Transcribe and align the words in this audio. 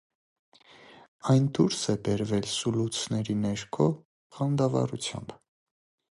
Այն 1.33 1.45
դուրս 1.57 1.83
է 1.93 1.95
բերվել 2.07 2.47
սուլոցների 2.55 3.37
ներքո, 3.43 3.89
խանդավառությամբ։ 4.39 5.39